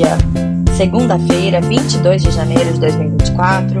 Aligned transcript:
dia, 0.00 0.16
segunda-feira, 0.78 1.60
22 1.60 2.22
de 2.22 2.30
janeiro 2.30 2.72
de 2.72 2.80
2024. 2.80 3.80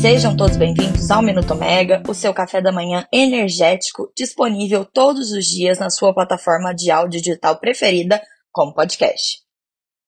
Sejam 0.00 0.36
todos 0.36 0.56
bem-vindos 0.56 1.12
ao 1.12 1.22
Minuto 1.22 1.54
Mega, 1.54 2.02
o 2.08 2.14
seu 2.14 2.34
café 2.34 2.60
da 2.60 2.72
manhã 2.72 3.06
energético, 3.12 4.10
disponível 4.16 4.84
todos 4.84 5.30
os 5.30 5.44
dias 5.44 5.78
na 5.78 5.88
sua 5.88 6.12
plataforma 6.12 6.74
de 6.74 6.90
áudio 6.90 7.22
digital 7.22 7.60
preferida, 7.60 8.20
como 8.50 8.74
podcast. 8.74 9.38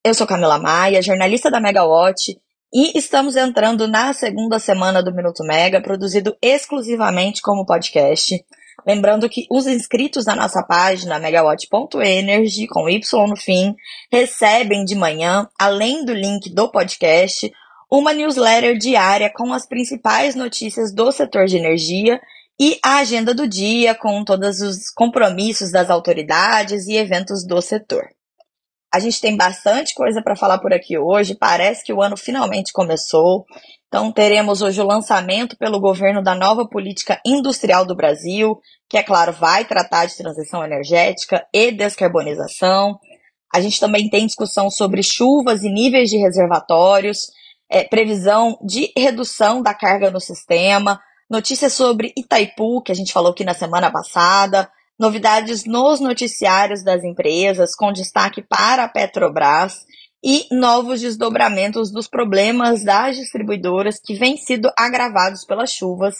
Eu 0.04 0.14
sou 0.14 0.26
Camila 0.26 0.58
Maia, 0.58 1.00
jornalista 1.00 1.48
da 1.48 1.60
Megawatt, 1.60 2.36
e 2.74 2.98
estamos 2.98 3.36
entrando 3.36 3.86
na 3.86 4.12
segunda 4.12 4.58
semana 4.58 5.00
do 5.00 5.14
Minuto 5.14 5.44
Mega, 5.44 5.80
produzido 5.80 6.36
exclusivamente 6.42 7.40
como 7.40 7.64
podcast. 7.64 8.34
Lembrando 8.86 9.28
que 9.28 9.46
os 9.50 9.66
inscritos 9.66 10.24
na 10.24 10.34
nossa 10.34 10.62
página 10.62 11.18
megawatt.energy, 11.18 12.66
com 12.66 12.88
Y 12.88 13.26
no 13.28 13.36
fim, 13.36 13.74
recebem 14.10 14.84
de 14.84 14.94
manhã, 14.94 15.48
além 15.58 16.04
do 16.04 16.12
link 16.12 16.50
do 16.50 16.68
podcast, 16.68 17.52
uma 17.90 18.12
newsletter 18.12 18.76
diária 18.76 19.30
com 19.32 19.52
as 19.52 19.66
principais 19.66 20.34
notícias 20.34 20.92
do 20.92 21.12
setor 21.12 21.46
de 21.46 21.56
energia 21.56 22.20
e 22.58 22.78
a 22.84 22.98
agenda 22.98 23.34
do 23.34 23.46
dia 23.46 23.94
com 23.94 24.24
todos 24.24 24.60
os 24.60 24.90
compromissos 24.90 25.70
das 25.70 25.90
autoridades 25.90 26.86
e 26.86 26.96
eventos 26.96 27.46
do 27.46 27.60
setor. 27.60 28.08
A 28.92 29.00
gente 29.00 29.20
tem 29.20 29.36
bastante 29.36 29.94
coisa 29.94 30.20
para 30.22 30.36
falar 30.36 30.58
por 30.58 30.72
aqui 30.72 30.98
hoje. 30.98 31.34
Parece 31.34 31.82
que 31.82 31.92
o 31.92 32.02
ano 32.02 32.16
finalmente 32.16 32.72
começou. 32.72 33.46
Então, 33.88 34.12
teremos 34.12 34.60
hoje 34.60 34.80
o 34.80 34.86
lançamento 34.86 35.56
pelo 35.56 35.80
governo 35.80 36.22
da 36.22 36.34
nova 36.34 36.68
política 36.68 37.20
industrial 37.24 37.86
do 37.86 37.96
Brasil, 37.96 38.58
que, 38.88 38.98
é 38.98 39.02
claro, 39.02 39.32
vai 39.32 39.64
tratar 39.64 40.06
de 40.06 40.16
transição 40.16 40.62
energética 40.62 41.46
e 41.54 41.72
descarbonização. 41.72 42.98
A 43.54 43.60
gente 43.60 43.80
também 43.80 44.10
tem 44.10 44.26
discussão 44.26 44.70
sobre 44.70 45.02
chuvas 45.02 45.62
e 45.62 45.70
níveis 45.70 46.10
de 46.10 46.18
reservatórios, 46.18 47.30
é, 47.70 47.84
previsão 47.84 48.58
de 48.62 48.92
redução 48.96 49.62
da 49.62 49.72
carga 49.72 50.10
no 50.10 50.20
sistema, 50.20 51.00
notícias 51.30 51.72
sobre 51.72 52.12
Itaipu, 52.16 52.82
que 52.82 52.92
a 52.92 52.94
gente 52.94 53.12
falou 53.12 53.32
aqui 53.32 53.44
na 53.44 53.54
semana 53.54 53.90
passada, 53.90 54.70
novidades 55.02 55.64
nos 55.64 55.98
noticiários 55.98 56.84
das 56.84 57.02
empresas, 57.02 57.74
com 57.74 57.92
destaque 57.92 58.40
para 58.40 58.84
a 58.84 58.88
Petrobras, 58.88 59.84
e 60.24 60.46
novos 60.52 61.00
desdobramentos 61.00 61.90
dos 61.90 62.06
problemas 62.06 62.84
das 62.84 63.16
distribuidoras 63.16 63.98
que 63.98 64.14
vêm 64.14 64.36
sido 64.36 64.70
agravados 64.78 65.44
pelas 65.44 65.72
chuvas. 65.72 66.14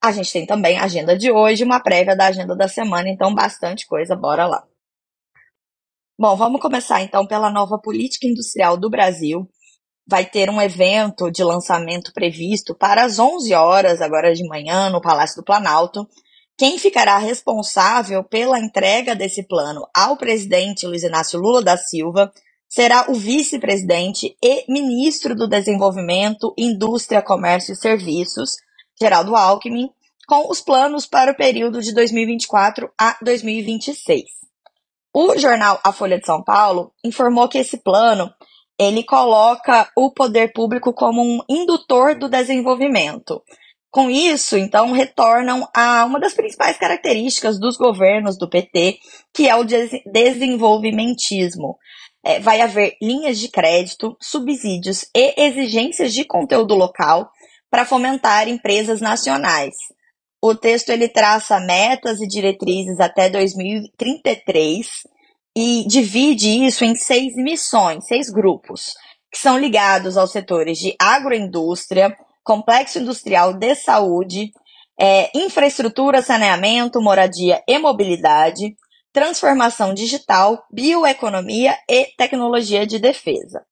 A 0.00 0.12
gente 0.12 0.32
tem 0.32 0.46
também 0.46 0.78
a 0.78 0.84
agenda 0.84 1.18
de 1.18 1.32
hoje, 1.32 1.64
uma 1.64 1.80
prévia 1.80 2.14
da 2.14 2.26
agenda 2.26 2.54
da 2.54 2.68
semana, 2.68 3.08
então 3.08 3.34
bastante 3.34 3.84
coisa, 3.88 4.14
bora 4.14 4.46
lá. 4.46 4.62
Bom, 6.16 6.36
vamos 6.36 6.60
começar 6.60 7.02
então 7.02 7.26
pela 7.26 7.50
nova 7.50 7.76
política 7.76 8.28
industrial 8.28 8.76
do 8.76 8.88
Brasil. 8.88 9.50
Vai 10.06 10.24
ter 10.24 10.48
um 10.48 10.62
evento 10.62 11.28
de 11.28 11.42
lançamento 11.42 12.12
previsto 12.12 12.72
para 12.72 13.02
as 13.02 13.18
11 13.18 13.52
horas, 13.52 14.00
agora 14.00 14.32
de 14.32 14.46
manhã, 14.46 14.90
no 14.90 15.00
Palácio 15.00 15.34
do 15.34 15.44
Planalto. 15.44 16.06
Quem 16.56 16.78
ficará 16.78 17.18
responsável 17.18 18.22
pela 18.22 18.58
entrega 18.58 19.14
desse 19.16 19.42
plano 19.42 19.86
ao 19.96 20.16
presidente 20.16 20.86
Luiz 20.86 21.02
Inácio 21.02 21.40
Lula 21.40 21.62
da 21.62 21.76
Silva 21.76 22.32
será 22.68 23.06
o 23.10 23.14
vice-presidente 23.14 24.36
e 24.42 24.64
ministro 24.70 25.34
do 25.34 25.48
Desenvolvimento, 25.48 26.54
Indústria, 26.56 27.20
Comércio 27.20 27.72
e 27.72 27.76
Serviços, 27.76 28.56
Geraldo 29.00 29.34
Alckmin, 29.34 29.90
com 30.26 30.50
os 30.50 30.60
planos 30.60 31.04
para 31.04 31.32
o 31.32 31.36
período 31.36 31.82
de 31.82 31.92
2024 31.92 32.90
a 32.98 33.16
2026. 33.22 34.24
O 35.12 35.36
jornal 35.36 35.80
A 35.84 35.92
Folha 35.92 36.18
de 36.18 36.24
São 36.24 36.42
Paulo 36.42 36.92
informou 37.04 37.48
que 37.48 37.58
esse 37.58 37.76
plano 37.78 38.32
ele 38.78 39.02
coloca 39.02 39.90
o 39.96 40.10
poder 40.10 40.52
público 40.52 40.92
como 40.92 41.22
um 41.22 41.40
indutor 41.48 42.14
do 42.14 42.28
desenvolvimento, 42.28 43.42
com 43.92 44.08
isso, 44.08 44.56
então, 44.56 44.92
retornam 44.92 45.68
a 45.74 46.06
uma 46.06 46.18
das 46.18 46.32
principais 46.32 46.78
características 46.78 47.60
dos 47.60 47.76
governos 47.76 48.38
do 48.38 48.48
PT, 48.48 48.98
que 49.34 49.46
é 49.46 49.54
o 49.54 49.64
desenvolvimentismo. 49.64 51.76
É, 52.24 52.40
vai 52.40 52.62
haver 52.62 52.96
linhas 53.02 53.38
de 53.38 53.48
crédito, 53.48 54.16
subsídios 54.18 55.04
e 55.14 55.34
exigências 55.36 56.14
de 56.14 56.24
conteúdo 56.24 56.74
local 56.74 57.30
para 57.70 57.84
fomentar 57.84 58.48
empresas 58.48 59.02
nacionais. 59.02 59.74
O 60.42 60.54
texto 60.54 60.88
ele 60.88 61.08
traça 61.08 61.60
metas 61.60 62.18
e 62.22 62.26
diretrizes 62.26 62.98
até 62.98 63.28
2033 63.28 64.86
e 65.54 65.84
divide 65.86 66.64
isso 66.64 66.82
em 66.82 66.96
seis 66.96 67.34
missões, 67.36 68.06
seis 68.06 68.30
grupos, 68.30 68.94
que 69.30 69.38
são 69.38 69.58
ligados 69.58 70.16
aos 70.16 70.32
setores 70.32 70.78
de 70.78 70.96
agroindústria, 70.98 72.16
complexo 72.42 72.98
industrial 72.98 73.52
de 73.52 73.74
saúde, 73.74 74.50
é, 74.98 75.30
infraestrutura, 75.36 76.22
saneamento, 76.22 77.00
moradia 77.00 77.62
e 77.66 77.78
mobilidade, 77.78 78.76
transformação 79.12 79.92
digital, 79.92 80.64
bioeconomia 80.72 81.76
e 81.88 82.06
tecnologia 82.16 82.86
de 82.86 82.98
defesa. 82.98 83.64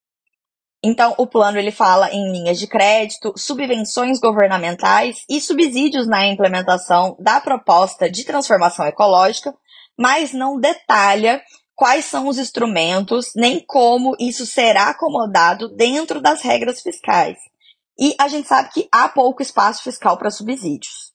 Então, 0.83 1.15
o 1.19 1.27
plano 1.27 1.59
ele 1.59 1.71
fala 1.71 2.11
em 2.11 2.33
linhas 2.33 2.59
de 2.59 2.67
crédito, 2.67 3.35
subvenções 3.37 4.19
governamentais 4.19 5.19
e 5.29 5.41
subsídios 5.41 6.07
na 6.07 6.27
implementação 6.27 7.17
da 7.21 7.39
proposta 7.39 8.11
de 8.11 8.25
transformação 8.25 8.87
ecológica, 8.87 9.55
mas 9.99 10.33
não 10.33 10.59
detalha 10.59 11.43
quais 11.75 12.07
são 12.07 12.29
os 12.29 12.39
instrumentos 12.39 13.33
nem 13.37 13.63
como 13.67 14.17
isso 14.19 14.47
será 14.47 14.89
acomodado 14.89 15.69
dentro 15.77 16.21
das 16.21 16.41
regras 16.41 16.81
fiscais. 16.81 17.37
E 18.01 18.15
a 18.19 18.29
gente 18.29 18.49
sabe 18.49 18.71
que 18.73 18.89
há 18.91 19.11
pouco 19.11 19.43
espaço 19.43 19.83
fiscal 19.83 20.17
para 20.17 20.31
subsídios. 20.31 21.13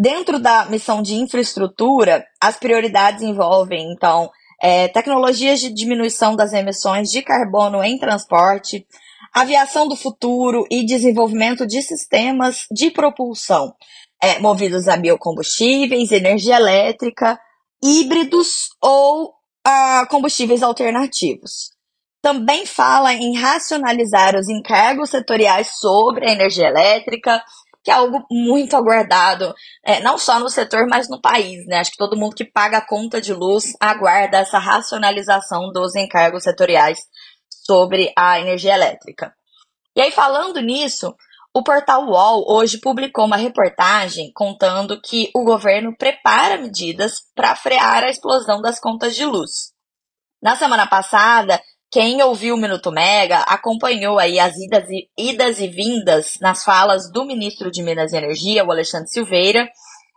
Dentro 0.00 0.38
da 0.38 0.64
missão 0.64 1.02
de 1.02 1.14
infraestrutura, 1.14 2.24
as 2.40 2.56
prioridades 2.56 3.22
envolvem, 3.22 3.92
então, 3.92 4.30
é, 4.62 4.88
tecnologias 4.88 5.60
de 5.60 5.70
diminuição 5.70 6.34
das 6.34 6.54
emissões 6.54 7.10
de 7.10 7.20
carbono 7.20 7.82
em 7.84 7.98
transporte, 7.98 8.86
aviação 9.34 9.86
do 9.86 9.94
futuro 9.94 10.64
e 10.70 10.86
desenvolvimento 10.86 11.66
de 11.66 11.82
sistemas 11.82 12.64
de 12.72 12.90
propulsão 12.90 13.74
é, 14.22 14.38
movidos 14.38 14.88
a 14.88 14.96
biocombustíveis, 14.96 16.12
energia 16.12 16.56
elétrica, 16.56 17.38
híbridos 17.82 18.70
ou 18.80 19.34
a 19.64 20.06
combustíveis 20.06 20.62
alternativos 20.62 21.77
também 22.20 22.66
fala 22.66 23.12
em 23.12 23.36
racionalizar 23.36 24.36
os 24.36 24.48
encargos 24.48 25.10
setoriais 25.10 25.78
sobre 25.78 26.28
a 26.28 26.32
energia 26.32 26.68
elétrica, 26.68 27.42
que 27.82 27.90
é 27.90 27.94
algo 27.94 28.26
muito 28.30 28.76
aguardado, 28.76 29.54
é, 29.84 30.00
não 30.00 30.18
só 30.18 30.38
no 30.38 30.50
setor, 30.50 30.86
mas 30.88 31.08
no 31.08 31.20
país. 31.20 31.64
Né? 31.66 31.78
Acho 31.78 31.92
que 31.92 31.96
todo 31.96 32.16
mundo 32.16 32.34
que 32.34 32.44
paga 32.44 32.78
a 32.78 32.86
conta 32.86 33.20
de 33.20 33.32
luz 33.32 33.72
aguarda 33.80 34.38
essa 34.38 34.58
racionalização 34.58 35.70
dos 35.72 35.94
encargos 35.94 36.42
setoriais 36.42 36.98
sobre 37.48 38.12
a 38.16 38.40
energia 38.40 38.74
elétrica. 38.74 39.32
E 39.96 40.00
aí, 40.00 40.10
falando 40.10 40.60
nisso, 40.60 41.14
o 41.54 41.62
portal 41.62 42.04
UOL 42.04 42.44
hoje 42.48 42.78
publicou 42.78 43.24
uma 43.24 43.36
reportagem 43.36 44.30
contando 44.34 45.00
que 45.00 45.30
o 45.34 45.44
governo 45.44 45.96
prepara 45.96 46.58
medidas 46.58 47.22
para 47.34 47.56
frear 47.56 48.04
a 48.04 48.10
explosão 48.10 48.60
das 48.60 48.78
contas 48.78 49.16
de 49.16 49.24
luz. 49.24 49.72
Na 50.42 50.54
semana 50.54 50.86
passada, 50.86 51.60
quem 51.90 52.22
ouviu 52.22 52.54
o 52.54 52.58
Minuto 52.58 52.92
Mega 52.92 53.38
acompanhou 53.40 54.18
aí 54.18 54.38
as 54.38 54.54
idas 54.58 54.88
e, 54.90 55.08
idas 55.16 55.58
e 55.58 55.68
vindas 55.68 56.34
nas 56.40 56.62
falas 56.62 57.10
do 57.10 57.24
ministro 57.24 57.70
de 57.70 57.82
Minas 57.82 58.12
e 58.12 58.16
Energia, 58.18 58.64
o 58.64 58.70
Alexandre 58.70 59.08
Silveira. 59.08 59.66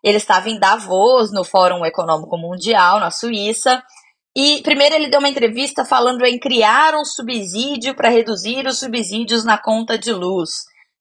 Ele 0.03 0.17
estava 0.17 0.49
em 0.49 0.59
Davos, 0.59 1.31
no 1.31 1.45
Fórum 1.45 1.85
Econômico 1.85 2.37
Mundial, 2.37 2.99
na 2.99 3.09
Suíça. 3.09 3.81
E 4.35 4.61
primeiro 4.63 4.95
ele 4.95 5.09
deu 5.09 5.19
uma 5.19 5.29
entrevista 5.29 5.85
falando 5.85 6.25
em 6.25 6.37
criar 6.37 6.93
um 6.93 7.05
subsídio 7.05 7.95
para 7.95 8.09
reduzir 8.09 8.67
os 8.67 8.79
subsídios 8.79 9.45
na 9.45 9.57
conta 9.57 9.97
de 9.97 10.11
luz. 10.11 10.49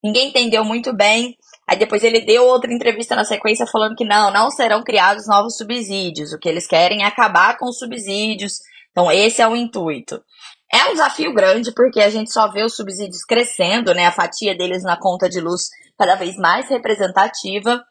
Ninguém 0.02 0.28
entendeu 0.28 0.64
muito 0.64 0.94
bem. 0.94 1.37
Aí 1.69 1.76
depois 1.76 2.05
ele 2.05 2.20
deu 2.20 2.46
outra 2.46 2.72
entrevista 2.72 3.17
na 3.17 3.25
sequência 3.25 3.67
falando 3.67 3.96
que 3.96 4.05
não, 4.05 4.32
não 4.32 4.50
serão 4.50 4.84
criados 4.84 5.26
novos 5.26 5.56
subsídios. 5.56 6.32
O 6.32 6.38
que 6.38 6.49
eles 6.49 6.67
querem 6.69 7.02
é 7.02 7.06
acabar 7.06 7.58
com 7.58 7.69
os 7.69 7.78
subsídios. 7.78 8.58
Então 8.93 9.11
esse 9.11 9.43
é 9.43 9.49
o 9.49 9.56
intuito. 9.56 10.20
É 10.72 10.84
um 10.84 10.93
desafio 10.93 11.34
grande, 11.34 11.72
porque 11.75 12.00
a 12.00 12.11
gente 12.11 12.32
só 12.32 12.49
vê 12.49 12.62
os 12.62 12.76
subsídios 12.76 13.25
crescendo, 13.25 13.93
né? 13.93 14.06
A 14.06 14.12
fatia 14.12 14.56
deles 14.56 14.84
na 14.84 14.96
conta 14.96 15.28
de 15.28 15.40
luz 15.40 15.69
cada 15.99 16.14
vez 16.14 16.37
mais 16.37 16.69
representativa. 16.69 17.82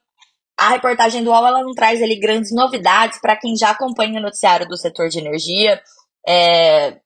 A 0.58 0.70
reportagem 0.70 1.24
do 1.24 1.30
UOL 1.30 1.48
ela 1.48 1.62
não 1.62 1.74
traz 1.74 2.02
ali 2.02 2.20
grandes 2.20 2.54
novidades 2.54 3.20
para 3.22 3.36
quem 3.36 3.56
já 3.56 3.72
acompanha 3.72 4.20
o 4.20 4.24
noticiário 4.24 4.68
do 4.68 4.78
setor 4.78 5.10
de 5.10 5.20
energia. 5.20 5.81
É, 6.28 6.98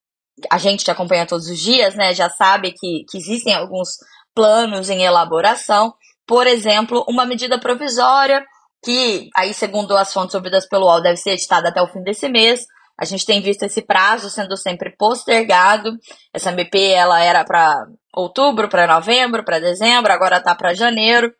a 0.51 0.57
gente 0.57 0.85
que 0.85 0.91
acompanha 0.91 1.25
todos 1.25 1.47
os 1.47 1.59
dias, 1.59 1.95
né, 1.95 2.13
já 2.13 2.29
sabe 2.29 2.71
que, 2.71 3.05
que 3.09 3.17
existem 3.17 3.53
alguns 3.53 3.89
planos 4.35 4.89
em 4.89 5.03
elaboração. 5.03 5.93
Por 6.25 6.47
exemplo, 6.47 7.03
uma 7.07 7.25
medida 7.25 7.59
provisória 7.59 8.45
que, 8.83 9.29
aí 9.35 9.53
segundo 9.53 9.95
as 9.95 10.11
fontes 10.11 10.35
ouvidas 10.35 10.67
pelo 10.67 10.85
UOL, 10.85 11.01
deve 11.01 11.17
ser 11.17 11.31
editada 11.31 11.69
até 11.69 11.81
o 11.81 11.87
fim 11.87 12.03
desse 12.03 12.27
mês, 12.27 12.65
A 12.99 13.05
gente 13.05 13.25
tem 13.25 13.41
visto 13.41 13.63
esse 13.63 13.81
prazo 13.81 14.29
sendo 14.29 14.55
sempre 14.55 14.95
postergado. 14.97 15.97
Essa 16.33 16.51
MP 16.51 16.91
ela 16.91 17.21
era 17.21 17.43
para 17.43 17.87
outubro, 18.13 18.69
para 18.69 18.87
novembro, 18.87 19.43
para 19.43 19.59
dezembro, 19.59 20.11
agora 20.11 20.37
está 20.37 20.53
para 20.53 20.73
janeiro. 20.73 21.33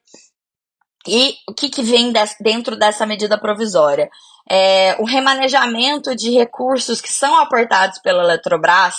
E 1.07 1.35
o 1.47 1.53
que, 1.53 1.69
que 1.69 1.83
vem 1.83 2.13
dentro 2.39 2.75
dessa 2.75 3.05
medida 3.05 3.37
provisória? 3.37 4.09
É, 4.49 4.95
o 4.99 5.05
remanejamento 5.05 6.15
de 6.15 6.31
recursos 6.31 7.01
que 7.01 7.11
são 7.11 7.37
aportados 7.37 7.99
pela 7.99 8.23
Eletrobras 8.23 8.95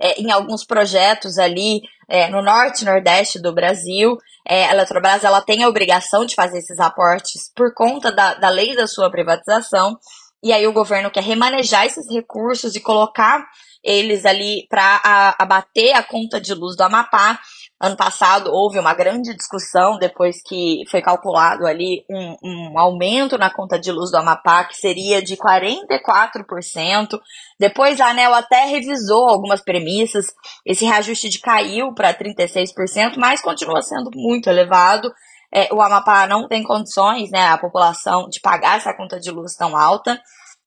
é, 0.00 0.20
em 0.20 0.30
alguns 0.30 0.64
projetos 0.64 1.38
ali 1.38 1.80
é, 2.08 2.28
no 2.28 2.42
norte 2.42 2.82
e 2.82 2.84
nordeste 2.84 3.40
do 3.40 3.52
Brasil. 3.52 4.16
É, 4.46 4.66
a 4.66 4.72
Eletrobras 4.72 5.24
ela 5.24 5.40
tem 5.40 5.62
a 5.62 5.68
obrigação 5.68 6.24
de 6.24 6.34
fazer 6.34 6.58
esses 6.58 6.78
aportes 6.78 7.52
por 7.54 7.74
conta 7.74 8.10
da, 8.10 8.34
da 8.34 8.48
lei 8.48 8.74
da 8.74 8.86
sua 8.86 9.10
privatização. 9.10 9.98
E 10.42 10.52
aí 10.52 10.66
o 10.66 10.72
governo 10.72 11.10
quer 11.10 11.22
remanejar 11.22 11.86
esses 11.86 12.06
recursos 12.12 12.76
e 12.76 12.80
colocar 12.80 13.44
eles 13.82 14.24
ali 14.24 14.66
para 14.68 15.34
abater 15.38 15.94
a 15.94 16.02
conta 16.02 16.40
de 16.40 16.54
luz 16.54 16.76
do 16.76 16.82
Amapá. 16.82 17.38
Ano 17.80 17.96
passado 17.96 18.50
houve 18.52 18.78
uma 18.78 18.92
grande 18.92 19.34
discussão 19.36 19.98
depois 19.98 20.42
que 20.42 20.82
foi 20.90 21.00
calculado 21.00 21.64
ali 21.64 22.04
um, 22.10 22.36
um 22.42 22.78
aumento 22.78 23.38
na 23.38 23.50
conta 23.50 23.78
de 23.78 23.92
luz 23.92 24.10
do 24.10 24.16
Amapá 24.16 24.64
que 24.64 24.76
seria 24.76 25.22
de 25.22 25.36
44%. 25.36 27.20
Depois 27.58 28.00
a 28.00 28.08
ANEL 28.10 28.34
até 28.34 28.64
revisou 28.64 29.28
algumas 29.28 29.60
premissas, 29.62 30.26
esse 30.66 30.84
reajuste 30.84 31.28
de 31.28 31.40
caiu 31.40 31.94
para 31.94 32.12
36%, 32.12 33.16
mas 33.16 33.40
continua 33.40 33.80
sendo 33.80 34.10
muito 34.12 34.50
elevado. 34.50 35.12
É, 35.52 35.72
o 35.72 35.80
Amapá 35.80 36.26
não 36.26 36.46
tem 36.46 36.62
condições, 36.62 37.30
né, 37.30 37.48
a 37.48 37.58
população, 37.58 38.28
de 38.28 38.40
pagar 38.40 38.76
essa 38.76 38.94
conta 38.94 39.18
de 39.18 39.30
luz 39.30 39.54
tão 39.54 39.76
alta. 39.76 40.20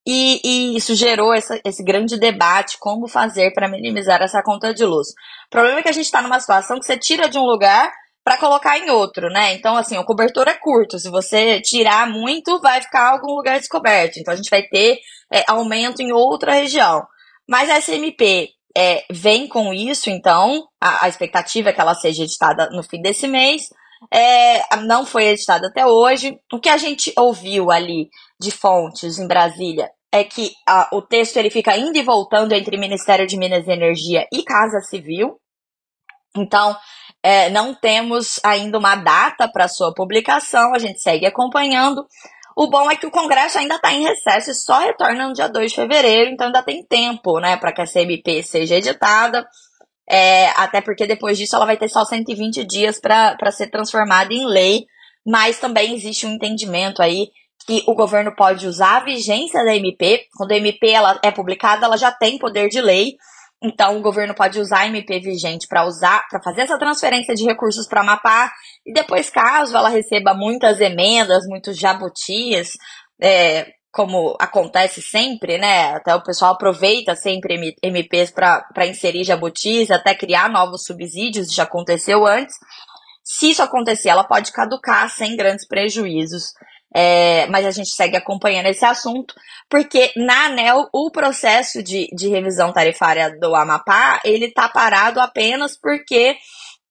E, 0.05 0.41
e, 0.43 0.77
isso 0.77 0.95
gerou 0.95 1.33
essa, 1.33 1.61
esse 1.63 1.83
grande 1.83 2.17
debate, 2.17 2.77
como 2.79 3.07
fazer 3.07 3.53
para 3.53 3.69
minimizar 3.69 4.21
essa 4.21 4.41
conta 4.41 4.73
de 4.73 4.83
luz. 4.83 5.09
O 5.09 5.49
problema 5.51 5.79
é 5.79 5.83
que 5.83 5.89
a 5.89 5.93
gente 5.93 6.05
está 6.05 6.21
numa 6.21 6.39
situação 6.39 6.79
que 6.79 6.85
você 6.85 6.97
tira 6.97 7.29
de 7.29 7.37
um 7.37 7.45
lugar 7.45 7.91
para 8.23 8.37
colocar 8.37 8.77
em 8.77 8.89
outro, 8.89 9.29
né? 9.29 9.53
Então, 9.53 9.75
assim, 9.75 9.97
o 9.97 10.05
cobertor 10.05 10.47
é 10.47 10.53
curto. 10.53 10.97
Se 10.97 11.09
você 11.09 11.61
tirar 11.61 12.07
muito, 12.09 12.59
vai 12.59 12.81
ficar 12.81 13.11
algum 13.11 13.35
lugar 13.35 13.59
descoberto. 13.59 14.17
Então, 14.17 14.33
a 14.33 14.37
gente 14.37 14.49
vai 14.49 14.63
ter 14.63 14.99
é, 15.31 15.43
aumento 15.47 16.01
em 16.01 16.11
outra 16.11 16.53
região. 16.53 17.03
Mas 17.47 17.69
a 17.69 17.79
SMP 17.79 18.49
é, 18.75 19.03
vem 19.11 19.47
com 19.47 19.73
isso, 19.73 20.09
então, 20.09 20.67
a, 20.79 21.05
a, 21.05 21.09
expectativa 21.09 21.69
é 21.69 21.73
que 21.73 21.81
ela 21.81 21.95
seja 21.95 22.23
editada 22.23 22.69
no 22.69 22.83
fim 22.83 23.01
desse 23.01 23.27
mês. 23.27 23.69
É, 24.09 24.77
não 24.77 25.05
foi 25.05 25.25
editada 25.25 25.67
até 25.67 25.85
hoje. 25.85 26.39
O 26.51 26.59
que 26.59 26.69
a 26.69 26.77
gente 26.77 27.13
ouviu 27.17 27.69
ali 27.69 28.09
de 28.39 28.51
fontes 28.51 29.19
em 29.19 29.27
Brasília 29.27 29.89
é 30.11 30.23
que 30.23 30.51
a, 30.67 30.89
o 30.93 31.01
texto 31.01 31.37
ele 31.37 31.49
fica 31.49 31.77
indo 31.77 31.97
e 31.97 32.03
voltando 32.03 32.53
entre 32.53 32.77
Ministério 32.77 33.27
de 33.27 33.37
Minas 33.37 33.67
e 33.67 33.71
Energia 33.71 34.27
e 34.33 34.43
Casa 34.43 34.81
Civil. 34.81 35.39
Então, 36.35 36.75
é, 37.23 37.49
não 37.49 37.73
temos 37.73 38.39
ainda 38.43 38.77
uma 38.77 38.95
data 38.95 39.49
para 39.51 39.67
sua 39.67 39.93
publicação, 39.93 40.73
a 40.73 40.79
gente 40.79 41.01
segue 41.01 41.25
acompanhando. 41.25 42.05
O 42.55 42.67
bom 42.67 42.91
é 42.91 42.95
que 42.95 43.05
o 43.05 43.11
Congresso 43.11 43.57
ainda 43.57 43.75
está 43.75 43.93
em 43.93 44.03
recesso 44.03 44.51
e 44.51 44.55
só 44.55 44.79
retorna 44.79 45.27
no 45.27 45.33
dia 45.33 45.47
2 45.47 45.71
de 45.71 45.75
fevereiro, 45.75 46.31
então 46.31 46.47
ainda 46.47 46.63
tem 46.63 46.85
tempo 46.85 47.39
né, 47.39 47.55
para 47.55 47.71
que 47.71 47.81
a 47.81 47.85
CMP 47.85 48.43
seja 48.43 48.75
editada. 48.75 49.47
É, 50.09 50.49
até 50.57 50.81
porque 50.81 51.07
depois 51.07 51.37
disso 51.37 51.55
ela 51.55 51.65
vai 51.65 51.77
ter 51.77 51.87
só 51.87 52.03
120 52.03 52.65
dias 52.65 52.99
para 52.99 53.51
ser 53.51 53.69
transformada 53.69 54.33
em 54.33 54.45
lei, 54.45 54.85
mas 55.25 55.59
também 55.59 55.93
existe 55.93 56.25
um 56.25 56.31
entendimento 56.31 57.01
aí 57.01 57.29
que 57.65 57.83
o 57.87 57.93
governo 57.93 58.35
pode 58.35 58.67
usar 58.67 58.97
a 58.97 59.03
vigência 59.03 59.63
da 59.63 59.75
MP. 59.75 60.25
Quando 60.35 60.51
a 60.51 60.57
MP 60.57 60.89
ela 60.89 61.19
é 61.23 61.31
publicada, 61.31 61.85
ela 61.85 61.97
já 61.97 62.11
tem 62.11 62.37
poder 62.37 62.69
de 62.69 62.81
lei. 62.81 63.15
Então, 63.63 63.97
o 63.97 64.01
governo 64.01 64.33
pode 64.33 64.59
usar 64.59 64.79
a 64.79 64.87
MP 64.87 65.19
vigente 65.19 65.67
para 65.67 65.85
usar, 65.85 66.27
para 66.27 66.41
fazer 66.41 66.61
essa 66.61 66.79
transferência 66.79 67.35
de 67.35 67.45
recursos 67.45 67.87
para 67.87 68.01
Amapá. 68.01 68.51
E 68.83 68.91
depois, 68.91 69.29
caso 69.29 69.77
ela 69.77 69.89
receba 69.89 70.33
muitas 70.33 70.79
emendas, 70.79 71.45
muitos 71.47 71.77
jabutis, 71.77 72.71
é, 73.21 73.67
como 73.91 74.37
acontece 74.39 75.01
sempre, 75.01 75.57
né? 75.57 75.93
Até 75.93 76.15
o 76.15 76.23
pessoal 76.23 76.53
aproveita 76.53 77.15
sempre 77.15 77.75
MPs 77.83 78.31
para 78.31 78.87
inserir 78.87 79.25
jabutis, 79.25 79.91
até 79.91 80.15
criar 80.15 80.49
novos 80.49 80.83
subsídios, 80.85 81.53
já 81.53 81.63
aconteceu 81.63 82.25
antes. 82.25 82.55
Se 83.23 83.51
isso 83.51 83.61
acontecer, 83.61 84.09
ela 84.09 84.23
pode 84.23 84.51
caducar 84.51 85.09
sem 85.09 85.35
grandes 85.35 85.67
prejuízos. 85.67 86.45
É, 86.93 87.45
mas 87.47 87.65
a 87.65 87.71
gente 87.71 87.89
segue 87.89 88.17
acompanhando 88.17 88.65
esse 88.65 88.83
assunto, 88.83 89.33
porque 89.69 90.11
na 90.17 90.47
ANEL 90.47 90.89
o 90.93 91.09
processo 91.09 91.81
de, 91.81 92.07
de 92.13 92.27
revisão 92.27 92.73
tarifária 92.73 93.33
do 93.39 93.55
Amapá, 93.55 94.19
ele 94.25 94.47
está 94.47 94.67
parado 94.67 95.21
apenas 95.21 95.79
porque 95.79 96.35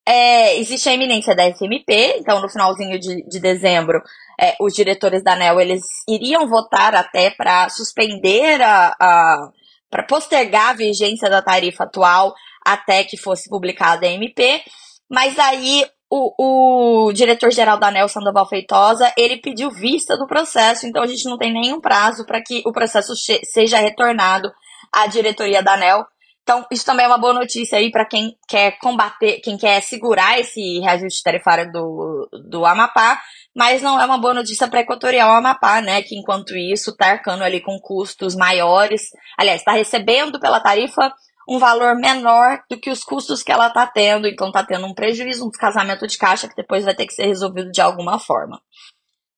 é, 0.09 0.57
existe 0.57 0.89
a 0.89 0.95
iminência 0.95 1.37
da 1.37 1.49
SMP, 1.51 2.17
então 2.19 2.41
no 2.41 2.49
finalzinho 2.49 2.99
de, 2.99 3.23
de 3.29 3.39
dezembro, 3.39 4.03
é, 4.41 4.57
os 4.59 4.73
diretores 4.73 5.23
da 5.23 5.35
ANEL, 5.35 5.61
eles 5.61 5.83
iriam 6.09 6.49
votar 6.49 6.95
até 6.95 7.31
para 7.31 7.69
suspender 7.69 8.63
a, 8.63 8.95
a 8.99 9.51
para 9.91 10.05
postergar 10.05 10.71
a 10.71 10.75
vigência 10.75 11.29
da 11.29 11.43
tarifa 11.43 11.83
atual 11.83 12.33
até 12.65 13.03
que 13.03 13.17
fosse 13.17 13.51
publicada 13.51 14.07
a 14.07 14.09
MP, 14.09 14.63
mas 15.11 15.37
aí 15.37 15.85
o, 16.09 17.09
o 17.09 17.13
diretor-geral 17.13 17.79
da 17.79 17.89
ANEL, 17.89 18.09
Sandoval 18.09 18.49
Feitosa, 18.49 19.13
ele 19.17 19.39
pediu 19.39 19.71
vista 19.71 20.17
do 20.17 20.27
processo, 20.27 20.87
então 20.87 21.03
a 21.03 21.07
gente 21.07 21.29
não 21.29 21.37
tem 21.37 21.53
nenhum 21.53 21.81
prazo 21.81 22.25
para 22.25 22.41
que 22.41 22.63
o 22.65 22.73
processo 22.73 23.15
seja 23.45 23.79
retornado 23.79 24.53
à 24.93 25.07
diretoria 25.07 25.63
da 25.63 25.75
ANEL. 25.75 26.05
Então, 26.43 26.67
isso 26.71 26.85
também 26.85 27.05
é 27.05 27.09
uma 27.09 27.19
boa 27.19 27.33
notícia 27.33 27.79
aí 27.79 27.91
para 27.91 28.05
quem 28.05 28.37
quer 28.49 28.79
combater, 28.79 29.41
quem 29.41 29.57
quer 29.57 29.81
segurar 29.83 30.39
esse 30.41 30.81
reajuste 30.81 31.23
tarifário 31.23 31.71
do, 31.71 32.29
do 32.49 32.67
Amapá, 32.67 33.21
mas 33.55 33.83
não 33.83 34.01
é 34.01 34.05
uma 34.05 34.19
boa 34.19 34.35
notícia 34.35 34.69
para 34.69 34.81
Equatorial 34.81 35.31
Amapá, 35.33 35.81
né? 35.81 36.03
Que 36.03 36.17
enquanto 36.17 36.57
isso 36.57 36.91
está 36.91 37.13
arcando 37.13 37.43
ali 37.43 37.61
com 37.61 37.79
custos 37.81 38.35
maiores, 38.35 39.11
aliás, 39.37 39.61
está 39.61 39.73
recebendo 39.73 40.39
pela 40.39 40.61
tarifa 40.61 41.13
um 41.49 41.59
valor 41.59 41.97
menor 41.97 42.63
do 42.71 42.79
que 42.79 42.91
os 42.91 43.03
custos 43.03 43.43
que 43.43 43.51
ela 43.51 43.67
está 43.67 43.85
tendo, 43.87 44.29
então 44.29 44.49
está 44.49 44.65
tendo 44.65 44.87
um 44.87 44.95
prejuízo, 44.95 45.45
um 45.45 45.51
descasamento 45.51 46.07
de 46.07 46.17
caixa 46.17 46.49
que 46.49 46.55
depois 46.55 46.85
vai 46.85 46.95
ter 46.95 47.07
que 47.07 47.13
ser 47.13 47.27
resolvido 47.27 47.73
de 47.73 47.81
alguma 47.81 48.21
forma. 48.21 48.61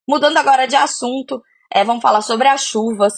Mudando 0.06 0.36
agora 0.36 0.66
de 0.66 0.76
assunto, 0.76 1.42
é, 1.72 1.82
vamos 1.82 2.02
falar 2.02 2.20
sobre 2.20 2.48
as 2.48 2.62
chuvas. 2.64 3.14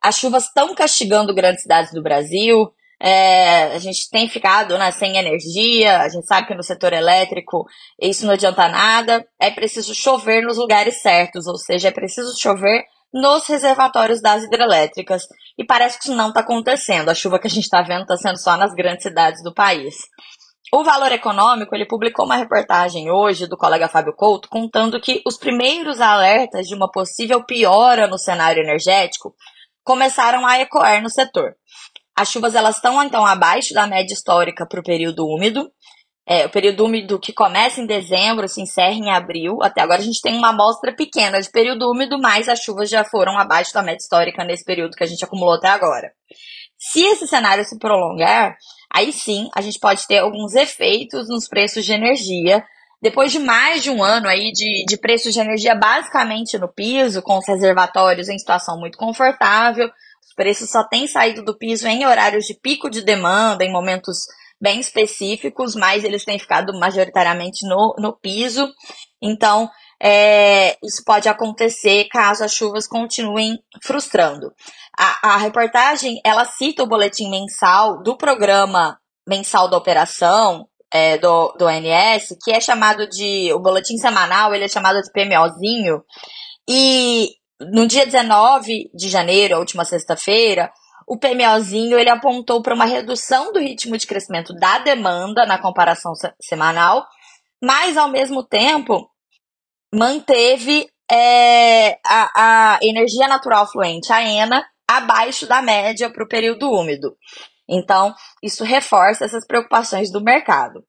As 0.00 0.16
chuvas 0.16 0.44
estão 0.44 0.74
castigando 0.74 1.34
grandes 1.34 1.62
cidades 1.62 1.92
do 1.92 2.02
Brasil. 2.02 2.72
É, 3.00 3.74
a 3.74 3.78
gente 3.78 4.10
tem 4.10 4.28
ficado 4.28 4.76
né, 4.76 4.90
sem 4.90 5.16
energia, 5.16 6.00
a 6.00 6.08
gente 6.08 6.26
sabe 6.26 6.48
que 6.48 6.54
no 6.54 6.64
setor 6.64 6.92
elétrico 6.92 7.64
isso 8.00 8.26
não 8.26 8.34
adianta 8.34 8.68
nada. 8.68 9.26
É 9.40 9.50
preciso 9.50 9.94
chover 9.94 10.42
nos 10.42 10.56
lugares 10.56 11.00
certos, 11.00 11.46
ou 11.46 11.56
seja, 11.56 11.88
é 11.88 11.92
preciso 11.92 12.36
chover 12.38 12.84
nos 13.12 13.46
reservatórios 13.46 14.20
das 14.20 14.44
hidrelétricas. 14.44 15.22
E 15.56 15.64
parece 15.64 15.98
que 15.98 16.04
isso 16.04 16.14
não 16.14 16.28
está 16.28 16.40
acontecendo. 16.40 17.08
A 17.08 17.14
chuva 17.14 17.38
que 17.38 17.46
a 17.46 17.50
gente 17.50 17.64
está 17.64 17.82
vendo 17.82 18.02
está 18.02 18.16
sendo 18.16 18.38
só 18.38 18.56
nas 18.56 18.74
grandes 18.74 19.02
cidades 19.02 19.42
do 19.42 19.54
país. 19.54 19.96
O 20.70 20.84
Valor 20.84 21.12
Econômico, 21.12 21.74
ele 21.74 21.86
publicou 21.86 22.26
uma 22.26 22.36
reportagem 22.36 23.10
hoje 23.10 23.46
do 23.46 23.56
colega 23.56 23.88
Fábio 23.88 24.14
Couto 24.14 24.50
contando 24.50 25.00
que 25.00 25.22
os 25.26 25.38
primeiros 25.38 25.98
alertas 25.98 26.66
de 26.66 26.74
uma 26.74 26.90
possível 26.90 27.42
piora 27.42 28.06
no 28.06 28.18
cenário 28.18 28.62
energético 28.62 29.34
começaram 29.82 30.46
a 30.46 30.60
ecoar 30.60 31.02
no 31.02 31.08
setor. 31.08 31.54
As 32.18 32.28
chuvas 32.28 32.54
elas 32.54 32.76
estão 32.76 33.02
então 33.02 33.24
abaixo 33.24 33.72
da 33.72 33.86
média 33.86 34.12
histórica 34.12 34.66
para 34.66 34.80
o 34.80 34.84
período 34.84 35.26
úmido 35.26 35.70
é, 36.30 36.44
o 36.44 36.50
período 36.50 36.84
úmido 36.84 37.18
que 37.18 37.32
começa 37.32 37.80
em 37.80 37.86
dezembro, 37.86 38.46
se 38.46 38.60
encerra 38.60 38.92
em 38.92 39.10
abril. 39.10 39.62
Até 39.62 39.80
agora 39.80 39.98
a 39.98 40.04
gente 40.04 40.20
tem 40.20 40.36
uma 40.36 40.50
amostra 40.50 40.94
pequena 40.94 41.40
de 41.40 41.50
período 41.50 41.90
úmido, 41.90 42.20
mas 42.20 42.50
as 42.50 42.60
chuvas 42.60 42.90
já 42.90 43.02
foram 43.02 43.38
abaixo 43.38 43.72
da 43.72 43.82
média 43.82 44.02
histórica 44.02 44.44
nesse 44.44 44.62
período 44.62 44.94
que 44.94 45.02
a 45.02 45.06
gente 45.06 45.24
acumulou 45.24 45.54
até 45.54 45.68
agora. 45.68 46.12
Se 46.76 47.00
esse 47.00 47.26
cenário 47.26 47.64
se 47.64 47.78
prolongar, 47.78 48.58
aí 48.92 49.10
sim 49.10 49.48
a 49.54 49.62
gente 49.62 49.78
pode 49.80 50.06
ter 50.06 50.18
alguns 50.18 50.54
efeitos 50.54 51.30
nos 51.30 51.48
preços 51.48 51.82
de 51.86 51.94
energia. 51.94 52.62
Depois 53.00 53.30
de 53.30 53.38
mais 53.38 53.82
de 53.82 53.90
um 53.90 54.02
ano 54.02 54.28
aí 54.28 54.50
de, 54.52 54.84
de 54.86 54.96
preços 54.96 55.32
de 55.32 55.40
energia 55.40 55.74
basicamente 55.74 56.58
no 56.58 56.68
piso, 56.68 57.22
com 57.22 57.38
os 57.38 57.46
reservatórios 57.46 58.28
em 58.28 58.38
situação 58.38 58.78
muito 58.78 58.98
confortável, 58.98 59.88
os 60.26 60.34
preços 60.34 60.70
só 60.70 60.82
têm 60.84 61.06
saído 61.06 61.44
do 61.44 61.56
piso 61.56 61.86
em 61.86 62.04
horários 62.04 62.44
de 62.44 62.54
pico 62.54 62.90
de 62.90 63.02
demanda, 63.02 63.64
em 63.64 63.72
momentos 63.72 64.26
bem 64.60 64.80
específicos, 64.80 65.76
mas 65.76 66.02
eles 66.02 66.24
têm 66.24 66.38
ficado 66.38 66.76
majoritariamente 66.78 67.66
no, 67.66 67.94
no 67.98 68.12
piso. 68.12 68.68
Então, 69.22 69.70
é, 70.00 70.76
isso 70.82 71.02
pode 71.04 71.28
acontecer 71.28 72.08
caso 72.08 72.44
as 72.44 72.52
chuvas 72.52 72.86
continuem 72.86 73.58
frustrando. 73.82 74.52
A, 74.98 75.34
a 75.34 75.36
reportagem, 75.36 76.20
ela 76.24 76.44
cita 76.44 76.82
o 76.82 76.88
boletim 76.88 77.30
mensal 77.30 78.02
do 78.02 78.16
programa 78.16 78.98
mensal 79.26 79.68
da 79.68 79.76
operação, 79.76 80.66
é, 80.92 81.18
do, 81.18 81.52
do 81.58 81.66
ONS, 81.66 82.36
que 82.42 82.50
é 82.50 82.60
chamado 82.60 83.06
de, 83.08 83.52
o 83.52 83.60
boletim 83.60 83.96
semanal, 83.96 84.54
ele 84.54 84.64
é 84.64 84.68
chamado 84.68 85.00
de 85.00 85.12
PMOzinho, 85.12 86.02
e 86.68 87.30
no 87.60 87.86
dia 87.86 88.06
19 88.06 88.90
de 88.94 89.08
janeiro, 89.08 89.56
a 89.56 89.58
última 89.58 89.84
sexta-feira, 89.84 90.70
o 91.06 91.18
PMOzinho 91.18 91.98
ele 91.98 92.10
apontou 92.10 92.62
para 92.62 92.74
uma 92.74 92.84
redução 92.84 93.52
do 93.52 93.58
ritmo 93.58 93.96
de 93.96 94.06
crescimento 94.06 94.52
da 94.54 94.78
demanda 94.78 95.46
na 95.46 95.58
comparação 95.58 96.12
semanal, 96.40 97.06
mas 97.62 97.96
ao 97.96 98.08
mesmo 98.08 98.44
tempo 98.44 99.10
manteve 99.92 100.86
é, 101.10 101.98
a, 102.04 102.74
a 102.74 102.78
energia 102.82 103.26
natural 103.26 103.66
fluente, 103.66 104.12
a 104.12 104.22
ENA, 104.22 104.64
abaixo 104.86 105.46
da 105.46 105.62
média 105.62 106.10
para 106.10 106.24
o 106.24 106.28
período 106.28 106.70
úmido. 106.70 107.16
Então, 107.68 108.14
isso 108.42 108.64
reforça 108.64 109.24
essas 109.24 109.46
preocupações 109.46 110.10
do 110.10 110.20
mercado. 110.20 110.82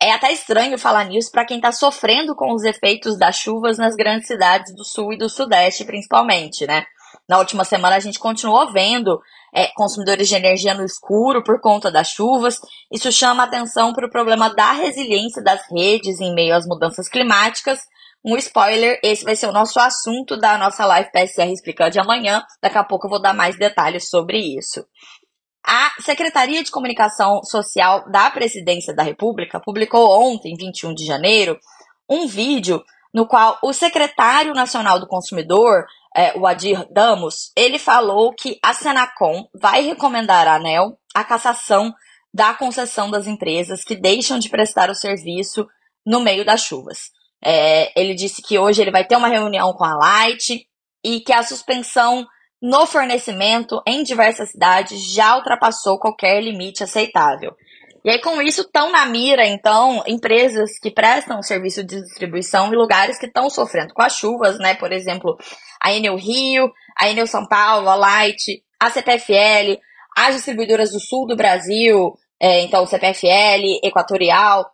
É 0.00 0.12
até 0.12 0.32
estranho 0.32 0.78
falar 0.78 1.04
nisso 1.04 1.30
para 1.32 1.44
quem 1.44 1.56
está 1.56 1.72
sofrendo 1.72 2.34
com 2.36 2.54
os 2.54 2.62
efeitos 2.62 3.18
das 3.18 3.36
chuvas 3.36 3.78
nas 3.78 3.96
grandes 3.96 4.28
cidades 4.28 4.74
do 4.74 4.84
sul 4.84 5.12
e 5.12 5.18
do 5.18 5.28
sudeste, 5.28 5.84
principalmente, 5.84 6.66
né? 6.66 6.84
Na 7.28 7.38
última 7.38 7.64
semana 7.64 7.96
a 7.96 8.00
gente 8.00 8.18
continuou 8.18 8.72
vendo 8.72 9.20
é, 9.52 9.68
consumidores 9.74 10.28
de 10.28 10.34
energia 10.34 10.72
no 10.72 10.84
escuro 10.84 11.42
por 11.42 11.60
conta 11.60 11.90
das 11.90 12.08
chuvas. 12.08 12.58
Isso 12.92 13.10
chama 13.10 13.42
atenção 13.42 13.92
para 13.92 14.06
o 14.06 14.10
problema 14.10 14.54
da 14.54 14.72
resiliência 14.72 15.42
das 15.42 15.60
redes 15.70 16.20
em 16.20 16.34
meio 16.34 16.54
às 16.54 16.66
mudanças 16.66 17.08
climáticas. 17.08 17.80
Um 18.24 18.36
spoiler, 18.36 18.98
esse 19.02 19.24
vai 19.24 19.36
ser 19.36 19.46
o 19.46 19.52
nosso 19.52 19.78
assunto 19.78 20.36
da 20.36 20.58
nossa 20.58 20.84
live 20.84 21.10
PSR 21.12 21.52
Explicando 21.52 21.90
de 21.90 22.00
amanhã. 22.00 22.42
Daqui 22.62 22.78
a 22.78 22.84
pouco 22.84 23.06
eu 23.06 23.10
vou 23.10 23.22
dar 23.22 23.34
mais 23.34 23.56
detalhes 23.56 24.08
sobre 24.08 24.38
isso. 24.38 24.84
A 25.70 25.92
Secretaria 26.00 26.64
de 26.64 26.70
Comunicação 26.70 27.42
Social 27.44 28.10
da 28.10 28.30
Presidência 28.30 28.94
da 28.94 29.02
República 29.02 29.60
publicou 29.60 30.08
ontem, 30.08 30.56
21 30.56 30.94
de 30.94 31.04
janeiro, 31.04 31.60
um 32.08 32.26
vídeo 32.26 32.82
no 33.12 33.26
qual 33.26 33.58
o 33.62 33.70
secretário 33.74 34.54
nacional 34.54 34.98
do 34.98 35.06
consumidor, 35.06 35.84
é, 36.16 36.34
o 36.38 36.46
Adir 36.46 36.86
Damos, 36.90 37.52
ele 37.54 37.78
falou 37.78 38.32
que 38.32 38.58
a 38.64 38.72
Senacom 38.72 39.46
vai 39.60 39.82
recomendar 39.82 40.48
à 40.48 40.54
ANEL 40.54 40.98
a 41.14 41.22
cassação 41.22 41.92
da 42.32 42.54
concessão 42.54 43.10
das 43.10 43.26
empresas 43.26 43.84
que 43.84 43.94
deixam 43.94 44.38
de 44.38 44.48
prestar 44.48 44.88
o 44.88 44.94
serviço 44.94 45.68
no 46.06 46.20
meio 46.20 46.46
das 46.46 46.62
chuvas. 46.62 47.10
É, 47.44 47.92
ele 47.94 48.14
disse 48.14 48.40
que 48.40 48.58
hoje 48.58 48.80
ele 48.80 48.90
vai 48.90 49.04
ter 49.04 49.16
uma 49.16 49.28
reunião 49.28 49.74
com 49.74 49.84
a 49.84 49.94
Light 49.94 50.66
e 51.04 51.20
que 51.20 51.32
a 51.34 51.42
suspensão 51.42 52.26
no 52.60 52.86
fornecimento 52.86 53.80
em 53.86 54.02
diversas 54.02 54.50
cidades 54.50 55.12
já 55.12 55.36
ultrapassou 55.36 55.98
qualquer 55.98 56.42
limite 56.42 56.82
aceitável. 56.82 57.54
E 58.04 58.10
aí, 58.10 58.20
com 58.20 58.40
isso, 58.40 58.62
estão 58.62 58.90
na 58.90 59.04
mira, 59.06 59.46
então, 59.46 60.02
empresas 60.06 60.78
que 60.80 60.90
prestam 60.90 61.42
serviço 61.42 61.84
de 61.84 62.00
distribuição 62.00 62.72
em 62.72 62.76
lugares 62.76 63.18
que 63.18 63.26
estão 63.26 63.50
sofrendo 63.50 63.92
com 63.92 64.02
as 64.02 64.14
chuvas, 64.14 64.58
né? 64.58 64.74
Por 64.74 64.92
exemplo, 64.92 65.36
a 65.82 65.92
Enel 65.92 66.16
Rio, 66.16 66.72
a 66.98 67.08
Enel 67.08 67.26
São 67.26 67.46
Paulo, 67.46 67.88
a 67.88 67.96
Light, 67.96 68.62
a 68.80 68.88
CPFL, 68.88 69.78
as 70.16 70.36
distribuidoras 70.36 70.92
do 70.92 71.00
sul 71.00 71.26
do 71.26 71.36
Brasil, 71.36 72.12
é, 72.40 72.62
então 72.62 72.86
CPFL, 72.86 73.80
Equatorial, 73.82 74.64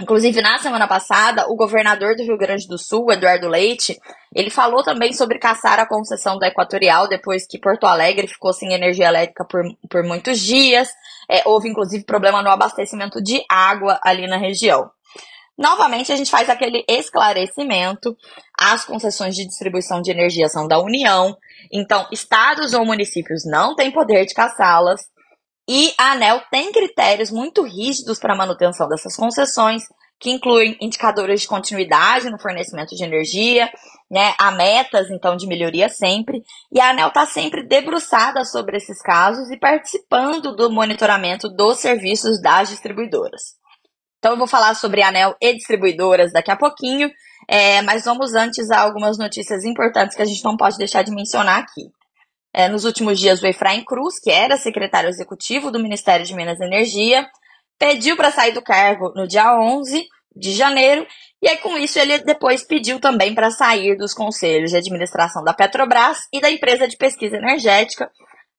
Inclusive, 0.00 0.40
na 0.40 0.58
semana 0.58 0.88
passada, 0.88 1.46
o 1.48 1.54
governador 1.54 2.16
do 2.16 2.22
Rio 2.22 2.38
Grande 2.38 2.66
do 2.66 2.78
Sul, 2.78 3.12
Eduardo 3.12 3.46
Leite, 3.46 4.00
ele 4.34 4.48
falou 4.48 4.82
também 4.82 5.12
sobre 5.12 5.38
caçar 5.38 5.78
a 5.78 5.86
concessão 5.86 6.38
da 6.38 6.48
Equatorial 6.48 7.06
depois 7.06 7.46
que 7.46 7.58
Porto 7.58 7.84
Alegre 7.84 8.26
ficou 8.26 8.52
sem 8.54 8.72
energia 8.72 9.08
elétrica 9.08 9.44
por, 9.44 9.62
por 9.90 10.02
muitos 10.02 10.40
dias. 10.40 10.88
É, 11.30 11.42
houve, 11.44 11.68
inclusive, 11.68 12.02
problema 12.04 12.42
no 12.42 12.48
abastecimento 12.48 13.22
de 13.22 13.44
água 13.50 14.00
ali 14.02 14.26
na 14.26 14.38
região. 14.38 14.90
Novamente, 15.58 16.10
a 16.10 16.16
gente 16.16 16.30
faz 16.30 16.48
aquele 16.48 16.82
esclarecimento. 16.88 18.16
As 18.58 18.86
concessões 18.86 19.34
de 19.34 19.46
distribuição 19.46 20.00
de 20.00 20.10
energia 20.10 20.48
são 20.48 20.66
da 20.66 20.80
União, 20.80 21.36
então 21.70 22.06
estados 22.10 22.72
ou 22.72 22.86
municípios 22.86 23.42
não 23.44 23.76
têm 23.76 23.90
poder 23.90 24.24
de 24.24 24.32
caçá-las. 24.32 25.02
E 25.72 25.94
a 25.96 26.14
ANEL 26.14 26.42
tem 26.50 26.72
critérios 26.72 27.30
muito 27.30 27.62
rígidos 27.62 28.18
para 28.18 28.34
a 28.34 28.36
manutenção 28.36 28.88
dessas 28.88 29.14
concessões, 29.14 29.84
que 30.18 30.28
incluem 30.28 30.76
indicadores 30.80 31.42
de 31.42 31.46
continuidade 31.46 32.28
no 32.28 32.40
fornecimento 32.40 32.96
de 32.96 33.04
energia, 33.04 33.70
né, 34.10 34.34
há 34.36 34.50
metas, 34.50 35.08
então, 35.12 35.36
de 35.36 35.46
melhoria 35.46 35.88
sempre, 35.88 36.42
e 36.72 36.80
a 36.80 36.90
ANEL 36.90 37.06
está 37.06 37.24
sempre 37.24 37.62
debruçada 37.62 38.44
sobre 38.44 38.78
esses 38.78 39.00
casos 39.00 39.48
e 39.48 39.56
participando 39.56 40.56
do 40.56 40.72
monitoramento 40.72 41.48
dos 41.48 41.78
serviços 41.78 42.42
das 42.42 42.68
distribuidoras. 42.68 43.54
Então, 44.18 44.32
eu 44.32 44.38
vou 44.38 44.48
falar 44.48 44.74
sobre 44.74 45.04
ANEL 45.04 45.36
e 45.40 45.54
distribuidoras 45.54 46.32
daqui 46.32 46.50
a 46.50 46.56
pouquinho, 46.56 47.08
é, 47.46 47.80
mas 47.82 48.06
vamos 48.06 48.34
antes 48.34 48.72
a 48.72 48.80
algumas 48.80 49.16
notícias 49.18 49.64
importantes 49.64 50.16
que 50.16 50.22
a 50.22 50.26
gente 50.26 50.42
não 50.42 50.56
pode 50.56 50.76
deixar 50.76 51.04
de 51.04 51.12
mencionar 51.12 51.60
aqui. 51.60 51.92
É, 52.52 52.68
nos 52.68 52.84
últimos 52.84 53.18
dias, 53.18 53.42
o 53.42 53.46
Efraim 53.46 53.84
Cruz, 53.84 54.18
que 54.20 54.30
era 54.30 54.56
secretário 54.56 55.08
executivo 55.08 55.70
do 55.70 55.80
Ministério 55.80 56.26
de 56.26 56.34
Minas 56.34 56.58
e 56.58 56.64
Energia, 56.64 57.28
pediu 57.78 58.16
para 58.16 58.30
sair 58.30 58.52
do 58.52 58.62
cargo 58.62 59.12
no 59.14 59.26
dia 59.26 59.56
11 59.58 60.06
de 60.34 60.52
janeiro, 60.52 61.06
e 61.42 61.48
aí 61.48 61.56
com 61.56 61.76
isso 61.76 61.98
ele 61.98 62.18
depois 62.18 62.62
pediu 62.64 63.00
também 63.00 63.34
para 63.34 63.50
sair 63.50 63.96
dos 63.96 64.14
conselhos 64.14 64.70
de 64.70 64.76
administração 64.76 65.42
da 65.42 65.54
Petrobras 65.54 66.18
e 66.32 66.40
da 66.40 66.50
empresa 66.50 66.86
de 66.86 66.96
pesquisa 66.96 67.36
energética, 67.36 68.10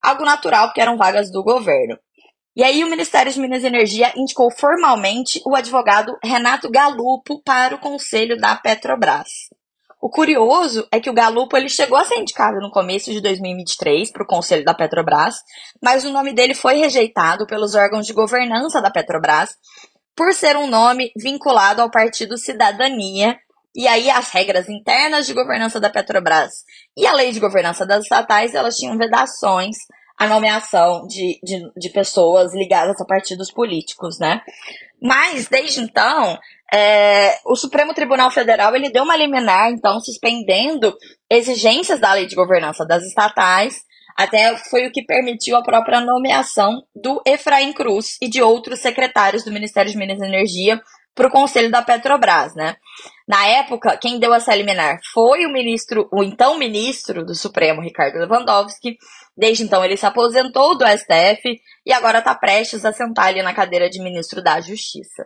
algo 0.02 0.26
natural 0.26 0.68
porque 0.68 0.82
eram 0.82 0.98
vagas 0.98 1.32
do 1.32 1.44
governo. 1.44 1.98
E 2.56 2.64
aí 2.64 2.84
o 2.84 2.90
Ministério 2.90 3.32
de 3.32 3.40
Minas 3.40 3.64
e 3.64 3.68
Energia 3.68 4.12
indicou 4.16 4.52
formalmente 4.52 5.42
o 5.46 5.56
advogado 5.56 6.18
Renato 6.22 6.70
Galupo 6.70 7.42
para 7.44 7.76
o 7.76 7.80
conselho 7.80 8.36
da 8.38 8.56
Petrobras. 8.56 9.30
O 10.02 10.10
curioso 10.10 10.88
é 10.92 11.00
que 11.00 11.12
o 11.12 11.14
Galupo 11.14 11.56
ele 11.56 11.70
chegou 11.70 11.96
a 11.96 12.04
ser 12.04 12.16
indicado 12.16 12.60
no 12.60 12.72
começo 12.72 13.12
de 13.12 13.22
2023 13.22 14.12
para 14.12 14.24
o 14.24 14.28
Conselho 14.28 14.66
da 14.66 14.74
Petrobras, 14.74 15.36
mas 15.80 16.04
o 16.04 16.10
nome 16.10 16.34
dele 16.34 16.56
foi 16.56 16.74
rejeitado 16.74 17.46
pelos 17.46 17.76
órgãos 17.76 18.08
de 18.08 18.12
governança 18.12 18.82
da 18.82 18.90
Petrobras 18.90 19.52
por 20.16 20.34
ser 20.34 20.58
um 20.58 20.66
nome 20.66 21.12
vinculado 21.16 21.84
ao 21.84 21.92
partido 21.92 22.36
Cidadania. 22.36 23.38
E 23.76 23.88
aí 23.88 24.10
as 24.10 24.32
regras 24.32 24.68
internas 24.68 25.28
de 25.28 25.36
governança 25.36 25.80
da 25.80 25.90
Petrobras 25.90 26.50
e 26.98 27.06
a 27.06 27.14
lei 27.14 27.32
de 27.32 27.40
governança 27.40 27.86
das 27.86 28.02
estatais, 28.02 28.56
elas 28.56 28.76
tinham 28.78 28.98
vedações 28.98 29.78
à 30.18 30.28
nomeação 30.28 31.06
de, 31.06 31.40
de, 31.44 31.72
de 31.78 31.90
pessoas 31.92 32.56
ligadas 32.56 33.00
a 33.00 33.06
partidos 33.06 33.52
políticos, 33.52 34.18
né? 34.20 34.42
Mas, 35.02 35.48
desde 35.48 35.80
então, 35.80 36.38
é, 36.74 37.38
o 37.46 37.56
Supremo 37.56 37.94
Tribunal 37.94 38.32
Federal 38.32 38.76
ele 38.76 38.90
deu 38.90 39.04
uma 39.04 39.18
liminar, 39.18 39.72
então, 39.72 40.00
suspendendo 40.00 40.96
exigências 41.30 42.00
da 42.00 42.14
lei 42.14 42.26
de 42.26 42.36
governança 42.36 42.86
das 42.86 43.04
estatais, 43.04 43.82
até 44.18 44.56
foi 44.70 44.88
o 44.88 44.92
que 44.92 45.04
permitiu 45.04 45.58
a 45.58 45.64
própria 45.64 46.00
nomeação 46.00 46.82
do 46.96 47.22
Efraim 47.26 47.74
Cruz 47.74 48.18
e 48.22 48.30
de 48.30 48.42
outros 48.42 48.80
secretários 48.80 49.44
do 49.44 49.52
Ministério 49.52 49.92
de 49.92 49.98
Minas 49.98 50.20
e 50.20 50.26
Energia 50.26 50.82
para 51.14 51.28
o 51.28 51.32
Conselho 51.32 51.70
da 51.70 51.82
Petrobras, 51.82 52.56
né? 52.56 52.76
Na 53.28 53.46
época, 53.48 53.98
quem 53.98 54.18
deu 54.18 54.34
essa 54.34 54.56
liminar 54.56 55.00
foi 55.14 55.46
o 55.46 55.52
ministro, 55.52 56.08
o 56.12 56.24
então 56.24 56.58
ministro 56.58 57.26
do 57.26 57.36
Supremo, 57.36 57.82
Ricardo 57.82 58.18
Lewandowski. 58.18 58.98
Desde 59.36 59.64
então, 59.64 59.84
ele 59.84 59.98
se 59.98 60.06
aposentou 60.06 60.78
do 60.78 60.86
STF 60.86 61.60
e 61.86 61.92
agora 61.92 62.20
está 62.20 62.34
prestes 62.36 62.86
a 62.86 62.94
sentar 62.94 63.28
ali 63.28 63.42
na 63.42 63.54
cadeira 63.54 63.90
de 63.90 64.02
ministro 64.02 64.42
da 64.42 64.60
Justiça. 64.62 65.26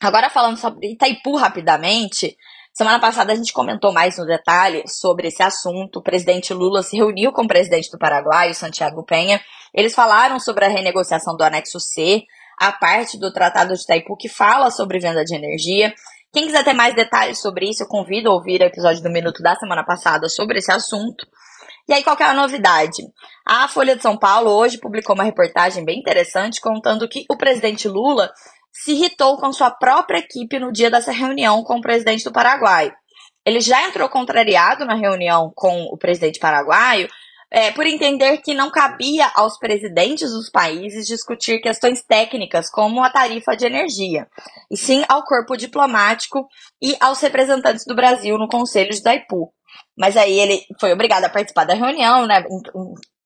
Agora 0.00 0.28
falando 0.28 0.58
sobre 0.58 0.92
Itaipu 0.92 1.36
rapidamente, 1.36 2.36
semana 2.72 3.00
passada 3.00 3.32
a 3.32 3.36
gente 3.36 3.52
comentou 3.52 3.92
mais 3.92 4.18
no 4.18 4.26
detalhe 4.26 4.82
sobre 4.86 5.28
esse 5.28 5.42
assunto. 5.42 6.00
O 6.00 6.02
presidente 6.02 6.52
Lula 6.52 6.82
se 6.82 6.96
reuniu 6.96 7.32
com 7.32 7.44
o 7.44 7.48
presidente 7.48 7.90
do 7.90 7.98
Paraguai, 7.98 8.52
Santiago 8.52 9.04
Penha. 9.04 9.40
Eles 9.72 9.94
falaram 9.94 10.38
sobre 10.38 10.66
a 10.66 10.68
renegociação 10.68 11.34
do 11.34 11.42
anexo 11.42 11.80
C, 11.80 12.22
a 12.60 12.72
parte 12.72 13.18
do 13.18 13.32
Tratado 13.32 13.74
de 13.74 13.82
Itaipu 13.82 14.16
que 14.16 14.28
fala 14.28 14.70
sobre 14.70 14.98
venda 14.98 15.24
de 15.24 15.34
energia. 15.34 15.94
Quem 16.32 16.44
quiser 16.44 16.64
ter 16.64 16.74
mais 16.74 16.94
detalhes 16.94 17.40
sobre 17.40 17.70
isso, 17.70 17.82
eu 17.82 17.88
convido 17.88 18.30
a 18.30 18.34
ouvir 18.34 18.60
o 18.60 18.64
episódio 18.64 19.02
do 19.02 19.08
Minuto 19.08 19.42
da 19.42 19.54
semana 19.56 19.82
passada 19.82 20.28
sobre 20.28 20.58
esse 20.58 20.70
assunto. 20.70 21.26
E 21.88 21.94
aí, 21.94 22.02
qual 22.02 22.16
é 22.18 22.24
a 22.24 22.34
novidade? 22.34 23.00
A 23.46 23.68
Folha 23.68 23.94
de 23.94 24.02
São 24.02 24.18
Paulo 24.18 24.50
hoje 24.50 24.76
publicou 24.76 25.14
uma 25.14 25.22
reportagem 25.22 25.84
bem 25.84 26.00
interessante 26.00 26.60
contando 26.60 27.08
que 27.08 27.24
o 27.30 27.36
presidente 27.36 27.86
Lula 27.86 28.30
se 28.82 28.92
irritou 28.92 29.36
com 29.38 29.52
sua 29.52 29.70
própria 29.70 30.18
equipe 30.18 30.58
no 30.58 30.72
dia 30.72 30.90
dessa 30.90 31.12
reunião 31.12 31.62
com 31.62 31.78
o 31.78 31.80
presidente 31.80 32.24
do 32.24 32.32
Paraguai. 32.32 32.92
Ele 33.44 33.60
já 33.60 33.88
entrou 33.88 34.08
contrariado 34.08 34.84
na 34.84 34.94
reunião 34.94 35.52
com 35.54 35.84
o 35.84 35.96
presidente 35.96 36.40
paraguaio 36.40 37.08
é, 37.50 37.70
por 37.70 37.86
entender 37.86 38.38
que 38.38 38.54
não 38.54 38.70
cabia 38.70 39.30
aos 39.34 39.56
presidentes 39.56 40.30
dos 40.30 40.50
países 40.50 41.06
discutir 41.06 41.60
questões 41.60 42.02
técnicas 42.02 42.68
como 42.68 43.02
a 43.02 43.10
tarifa 43.10 43.56
de 43.56 43.64
energia, 43.64 44.26
e 44.70 44.76
sim 44.76 45.04
ao 45.08 45.22
corpo 45.24 45.56
diplomático 45.56 46.46
e 46.82 46.96
aos 47.00 47.20
representantes 47.20 47.84
do 47.86 47.94
Brasil 47.94 48.36
no 48.36 48.48
Conselho 48.48 48.90
de 48.90 49.02
Daipu. 49.02 49.52
Mas 49.96 50.16
aí 50.16 50.38
ele 50.38 50.60
foi 50.80 50.92
obrigado 50.92 51.24
a 51.24 51.28
participar 51.28 51.64
da 51.64 51.74
reunião, 51.74 52.26
né? 52.26 52.44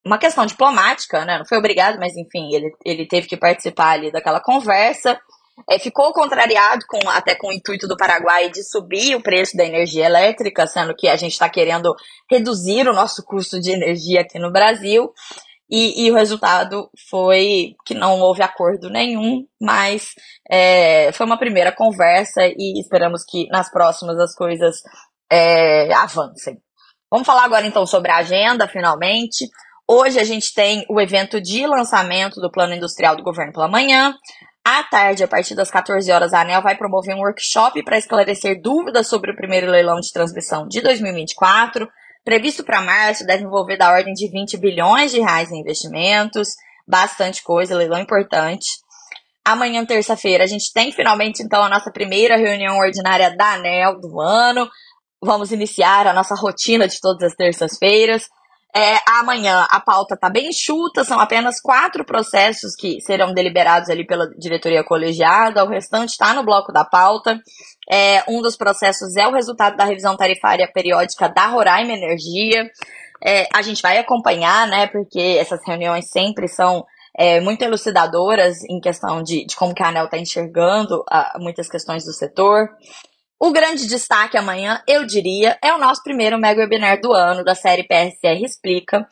Uma 0.04 0.18
questão 0.18 0.44
diplomática, 0.44 1.24
né? 1.24 1.38
Não 1.38 1.46
foi 1.46 1.58
obrigado, 1.58 1.98
mas 1.98 2.14
enfim, 2.16 2.54
ele, 2.54 2.70
ele 2.84 3.08
teve 3.08 3.26
que 3.26 3.36
participar 3.36 3.92
ali 3.92 4.12
daquela 4.12 4.40
conversa 4.40 5.18
é, 5.68 5.78
ficou 5.78 6.12
contrariado 6.12 6.84
com, 6.88 7.08
até 7.10 7.34
com 7.34 7.48
o 7.48 7.52
intuito 7.52 7.88
do 7.88 7.96
Paraguai 7.96 8.50
de 8.50 8.62
subir 8.62 9.14
o 9.16 9.22
preço 9.22 9.56
da 9.56 9.64
energia 9.64 10.06
elétrica, 10.06 10.66
sendo 10.66 10.94
que 10.94 11.08
a 11.08 11.16
gente 11.16 11.32
está 11.32 11.48
querendo 11.48 11.94
reduzir 12.30 12.88
o 12.88 12.92
nosso 12.92 13.24
custo 13.24 13.60
de 13.60 13.70
energia 13.70 14.20
aqui 14.20 14.38
no 14.38 14.52
Brasil. 14.52 15.12
e, 15.70 16.06
e, 16.06 16.10
o 16.10 16.14
resultado 16.14 16.90
foi 17.08 17.74
que 17.86 17.94
não 17.94 18.18
houve 18.20 18.42
acordo 18.42 18.90
nenhum, 18.90 19.46
mas 19.60 20.14
é, 20.50 21.12
foi 21.12 21.24
uma 21.26 21.38
primeira 21.38 21.70
conversa 21.70 22.42
e 22.44 22.80
esperamos 22.80 23.22
que 23.24 23.46
nas 23.48 23.70
próximas 23.70 24.18
as 24.18 24.34
coisas 24.34 24.82
é, 25.30 25.92
avancem. 25.94 26.58
Vamos 27.10 27.26
falar 27.26 27.44
agora 27.44 27.66
então 27.66 27.86
sobre 27.86 28.10
a 28.10 28.18
agenda, 28.18 28.68
finalmente. 28.68 29.48
Hoje 29.88 30.20
a 30.20 30.24
gente 30.24 30.54
tem 30.54 30.86
o 30.88 31.00
evento 31.00 31.40
de 31.40 31.66
lançamento 31.66 32.40
do 32.40 32.50
Plano 32.50 32.74
Industrial 32.74 33.16
do 33.16 33.24
Governo 33.24 33.52
pela 33.52 33.66
manhã. 33.66 34.14
À 34.64 34.82
tarde, 34.84 35.24
a 35.24 35.28
partir 35.28 35.54
das 35.54 35.70
14 35.70 36.10
horas, 36.12 36.32
a 36.32 36.42
ANEL 36.42 36.62
vai 36.62 36.76
promover 36.76 37.14
um 37.14 37.20
workshop 37.20 37.82
para 37.82 37.98
esclarecer 37.98 38.60
dúvidas 38.60 39.08
sobre 39.08 39.32
o 39.32 39.36
primeiro 39.36 39.70
leilão 39.70 40.00
de 40.00 40.12
transmissão 40.12 40.68
de 40.68 40.80
2024 40.80 41.88
previsto 42.24 42.64
para 42.64 42.82
março, 42.82 43.26
deve 43.26 43.44
envolver 43.44 43.76
da 43.76 43.90
ordem 43.90 44.12
de 44.14 44.28
20 44.30 44.56
bilhões 44.58 45.10
de 45.10 45.20
reais 45.20 45.50
em 45.50 45.60
investimentos, 45.60 46.48
bastante 46.86 47.42
coisa, 47.42 47.76
leilão 47.76 48.00
importante. 48.00 48.66
Amanhã, 49.44 49.84
terça-feira, 49.84 50.44
a 50.44 50.46
gente 50.46 50.72
tem 50.72 50.92
finalmente 50.92 51.42
então 51.42 51.62
a 51.62 51.68
nossa 51.68 51.90
primeira 51.90 52.36
reunião 52.36 52.76
ordinária 52.78 53.34
da 53.34 53.54
ANEL 53.54 53.98
do 53.98 54.20
ano. 54.20 54.68
Vamos 55.22 55.50
iniciar 55.50 56.06
a 56.06 56.12
nossa 56.12 56.34
rotina 56.34 56.86
de 56.86 57.00
todas 57.00 57.22
as 57.22 57.34
terças-feiras. 57.34 58.28
É, 58.74 58.98
amanhã 59.18 59.66
a 59.68 59.80
pauta 59.80 60.14
está 60.14 60.30
bem 60.30 60.48
enxuta, 60.48 61.02
são 61.02 61.18
apenas 61.18 61.60
quatro 61.60 62.04
processos 62.04 62.76
que 62.76 63.00
serão 63.00 63.34
deliberados 63.34 63.90
ali 63.90 64.06
pela 64.06 64.28
diretoria 64.38 64.84
colegiada, 64.84 65.64
o 65.64 65.68
restante 65.68 66.10
está 66.10 66.32
no 66.32 66.44
bloco 66.44 66.72
da 66.72 66.84
pauta. 66.84 67.40
É, 67.90 68.22
um 68.28 68.40
dos 68.40 68.56
processos 68.56 69.16
é 69.16 69.26
o 69.26 69.32
resultado 69.32 69.76
da 69.76 69.84
revisão 69.84 70.16
tarifária 70.16 70.70
periódica 70.72 71.28
da 71.28 71.46
Roraima 71.46 71.92
Energia. 71.92 72.70
É, 73.22 73.48
a 73.52 73.60
gente 73.60 73.82
vai 73.82 73.98
acompanhar, 73.98 74.68
né, 74.68 74.86
porque 74.86 75.36
essas 75.38 75.60
reuniões 75.66 76.08
sempre 76.08 76.46
são 76.46 76.86
é, 77.16 77.40
muito 77.40 77.62
elucidadoras 77.62 78.62
em 78.64 78.80
questão 78.80 79.22
de, 79.22 79.44
de 79.44 79.56
como 79.56 79.74
que 79.74 79.82
a 79.82 79.88
ANEL 79.88 80.04
está 80.04 80.16
enxergando 80.16 81.04
a, 81.10 81.36
muitas 81.38 81.68
questões 81.68 82.04
do 82.04 82.12
setor. 82.12 82.68
O 83.42 83.52
grande 83.52 83.86
destaque 83.86 84.36
amanhã, 84.36 84.82
eu 84.86 85.06
diria, 85.06 85.58
é 85.64 85.72
o 85.72 85.78
nosso 85.78 86.02
primeiro 86.02 86.38
mega 86.38 86.60
webinar 86.60 87.00
do 87.00 87.10
ano 87.10 87.42
da 87.42 87.54
série 87.54 87.84
PSR 87.84 88.44
Explica. 88.44 89.08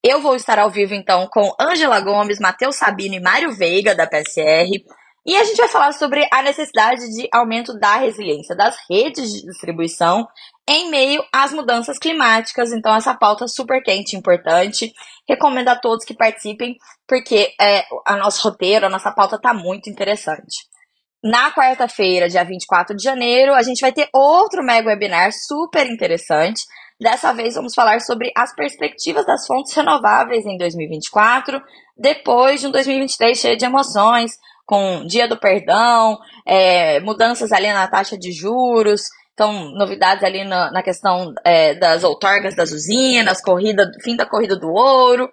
Eu 0.00 0.22
vou 0.22 0.36
estar 0.36 0.56
ao 0.56 0.70
vivo 0.70 0.94
então 0.94 1.26
com 1.26 1.52
Ângela 1.60 1.98
Gomes, 1.98 2.38
Matheus 2.38 2.76
Sabino 2.76 3.16
e 3.16 3.20
Mário 3.20 3.50
Veiga 3.50 3.92
da 3.92 4.06
PSR. 4.06 4.84
E 5.26 5.36
a 5.36 5.42
gente 5.42 5.56
vai 5.56 5.66
falar 5.66 5.92
sobre 5.94 6.24
a 6.32 6.42
necessidade 6.42 7.02
de 7.12 7.28
aumento 7.32 7.76
da 7.76 7.96
resiliência 7.96 8.54
das 8.54 8.76
redes 8.88 9.32
de 9.32 9.46
distribuição 9.46 10.28
em 10.68 10.88
meio 10.88 11.24
às 11.32 11.52
mudanças 11.52 11.98
climáticas. 11.98 12.72
Então, 12.72 12.94
essa 12.94 13.14
pauta 13.14 13.48
super 13.48 13.82
quente, 13.82 14.14
importante. 14.14 14.92
Recomendo 15.28 15.68
a 15.68 15.76
todos 15.76 16.04
que 16.04 16.14
participem, 16.14 16.76
porque 17.04 17.52
é, 17.60 17.84
a 18.06 18.16
nosso 18.16 18.48
roteiro, 18.48 18.86
a 18.86 18.90
nossa 18.90 19.10
pauta 19.10 19.34
está 19.34 19.52
muito 19.52 19.90
interessante. 19.90 20.70
Na 21.22 21.52
quarta-feira, 21.52 22.28
dia 22.28 22.42
24 22.42 22.96
de 22.96 23.04
janeiro, 23.04 23.54
a 23.54 23.62
gente 23.62 23.80
vai 23.80 23.92
ter 23.92 24.08
outro 24.12 24.60
mega 24.64 24.88
webinar 24.88 25.30
super 25.32 25.86
interessante. 25.86 26.64
Dessa 27.00 27.32
vez 27.32 27.54
vamos 27.54 27.74
falar 27.74 28.00
sobre 28.00 28.32
as 28.36 28.52
perspectivas 28.54 29.24
das 29.24 29.46
fontes 29.46 29.72
renováveis 29.72 30.44
em 30.44 30.56
2024, 30.56 31.62
depois 31.96 32.60
de 32.60 32.66
um 32.66 32.72
2023 32.72 33.38
cheio 33.38 33.56
de 33.56 33.64
emoções, 33.64 34.32
com 34.66 35.06
Dia 35.06 35.28
do 35.28 35.38
Perdão, 35.38 36.18
é, 36.44 36.98
mudanças 37.00 37.52
ali 37.52 37.72
na 37.72 37.86
taxa 37.86 38.18
de 38.18 38.32
juros, 38.32 39.02
então 39.32 39.70
novidades 39.76 40.24
ali 40.24 40.44
na, 40.44 40.72
na 40.72 40.82
questão 40.82 41.32
é, 41.44 41.74
das 41.74 42.02
outorgas 42.02 42.56
das 42.56 42.72
usinas, 42.72 43.40
corrida, 43.40 43.88
fim 44.02 44.16
da 44.16 44.26
corrida 44.26 44.56
do 44.56 44.72
ouro. 44.72 45.30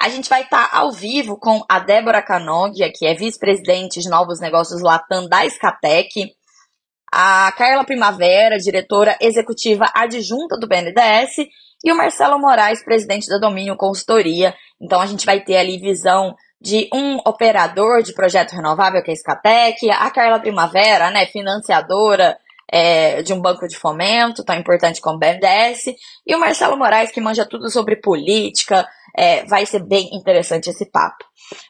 A 0.00 0.08
gente 0.08 0.30
vai 0.30 0.42
estar 0.42 0.70
tá 0.70 0.78
ao 0.78 0.90
vivo 0.90 1.36
com 1.36 1.62
a 1.68 1.78
Débora 1.78 2.22
Canogia, 2.22 2.90
que 2.90 3.06
é 3.06 3.14
vice-presidente 3.14 4.00
de 4.00 4.08
novos 4.08 4.40
negócios 4.40 4.80
Latam 4.80 5.28
da 5.28 5.44
Escatec, 5.44 6.34
a 7.12 7.52
Carla 7.52 7.84
Primavera, 7.84 8.58
diretora 8.58 9.18
executiva 9.20 9.84
adjunta 9.92 10.56
do 10.58 10.66
BNDES, 10.66 11.46
e 11.84 11.92
o 11.92 11.96
Marcelo 11.96 12.38
Moraes, 12.38 12.82
presidente 12.82 13.28
da 13.28 13.36
Domínio 13.36 13.76
Consultoria. 13.76 14.54
Então 14.80 15.02
a 15.02 15.06
gente 15.06 15.26
vai 15.26 15.40
ter 15.40 15.58
ali 15.58 15.78
visão 15.78 16.34
de 16.58 16.88
um 16.94 17.16
operador 17.26 18.02
de 18.02 18.14
projeto 18.14 18.52
renovável, 18.52 19.02
que 19.02 19.10
é 19.10 19.12
a 19.12 19.14
Escatec, 19.14 19.90
a 19.90 20.10
Carla 20.10 20.40
Primavera, 20.40 21.10
né, 21.10 21.26
financiadora 21.26 22.38
é, 22.72 23.22
de 23.22 23.34
um 23.34 23.40
banco 23.40 23.66
de 23.66 23.76
fomento, 23.76 24.44
tão 24.44 24.56
importante 24.56 25.00
como 25.00 25.16
o 25.16 25.18
BNDES, 25.18 25.94
e 26.26 26.34
o 26.34 26.38
Marcelo 26.38 26.76
Moraes, 26.78 27.10
que 27.10 27.20
manja 27.20 27.44
tudo 27.44 27.68
sobre 27.68 27.96
política, 27.96 28.86
é, 29.16 29.44
vai 29.46 29.66
ser 29.66 29.86
bem 29.86 30.08
interessante 30.12 30.70
esse 30.70 30.90
papo. 30.90 31.24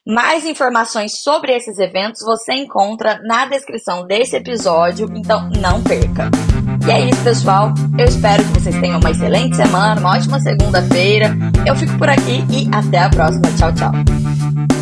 Mais 0.06 0.44
informações 0.44 1.22
sobre 1.22 1.56
esses 1.56 1.78
eventos 1.78 2.22
você 2.22 2.52
encontra 2.52 3.20
na 3.24 3.46
descrição 3.46 4.06
desse 4.06 4.36
episódio, 4.36 5.08
então 5.14 5.48
não 5.60 5.82
perca. 5.82 6.30
E 6.86 6.90
é 6.90 7.08
isso, 7.08 7.22
pessoal. 7.22 7.72
Eu 7.98 8.06
espero 8.06 8.42
que 8.44 8.60
vocês 8.60 8.78
tenham 8.80 8.98
uma 8.98 9.10
excelente 9.10 9.56
semana, 9.56 10.00
uma 10.00 10.16
ótima 10.16 10.40
segunda-feira. 10.40 11.36
Eu 11.66 11.76
fico 11.76 11.96
por 11.98 12.08
aqui 12.08 12.44
e 12.50 12.68
até 12.74 12.98
a 12.98 13.10
próxima. 13.10 13.44
Tchau, 13.56 13.74
tchau. 13.74 14.79